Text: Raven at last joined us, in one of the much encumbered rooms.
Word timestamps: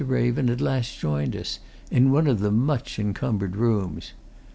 Raven 0.03 0.49
at 0.49 0.61
last 0.61 0.97
joined 0.97 1.35
us, 1.35 1.59
in 1.91 2.11
one 2.11 2.25
of 2.25 2.39
the 2.39 2.49
much 2.49 2.97
encumbered 2.97 3.55
rooms. 3.55 4.13